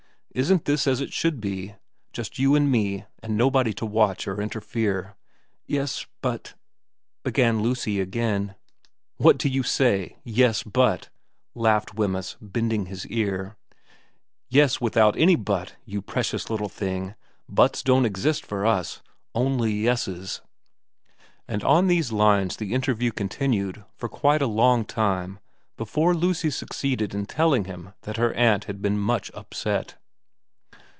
[0.41, 1.75] 'Isn't this as it should be?
[2.13, 5.17] Just you and me, and nobody to watch or interfere?''
[5.67, 6.53] Yes, but'
[7.25, 8.55] began Lucy again.'
[9.17, 11.09] What do you say?" Yes, but?"'
[11.53, 13.57] laughed Wemyss, bending his ear.'
[14.59, 17.13] Yes without any but, you precious little thing.
[17.49, 19.01] Buts don't exist for us
[19.35, 20.39] only yeses.'
[21.45, 25.39] And on these lines the interview continued for quite a long time
[25.75, 29.97] before Lucy succeeded in telling him that her aunt had been much upset.